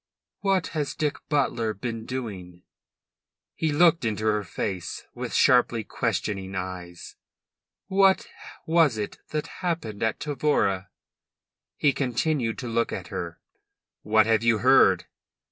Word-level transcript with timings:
"What 0.39 0.67
has 0.69 0.95
Dick 0.95 1.17
Butler 1.29 1.75
been 1.75 2.07
doing?" 2.07 2.63
He 3.53 3.71
looked 3.71 4.03
into 4.03 4.25
her 4.25 4.41
face 4.43 5.05
with 5.13 5.31
sharply 5.31 5.83
questioning 5.83 6.55
eyes. 6.55 7.17
"What 7.85 8.25
was 8.65 8.97
it 8.97 9.19
that 9.29 9.45
happened 9.61 10.01
at 10.01 10.19
Tavora?" 10.19 10.87
He 11.77 11.93
continued 11.93 12.57
to 12.57 12.67
look 12.67 12.91
at 12.91 13.09
her. 13.09 13.39
"What 14.01 14.25
have 14.25 14.41
you 14.41 14.57
heard?" 14.57 15.05